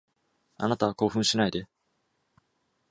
[0.57, 1.67] あなた、興奮しないで。